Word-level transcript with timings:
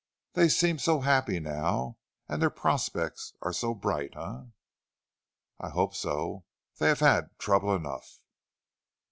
They 0.33 0.49
seem 0.49 0.79
so 0.79 1.01
happy 1.01 1.39
now, 1.39 1.99
and 2.27 2.41
their 2.41 2.49
prospects 2.49 3.33
are 3.43 3.53
so 3.53 3.75
bright, 3.75 4.15
eh?" 4.17 4.45
"I 5.59 5.69
hope 5.69 5.93
so; 5.93 6.43
they 6.79 6.87
have 6.87 7.01
had 7.01 7.37
trouble 7.37 7.75
enough." 7.75 8.19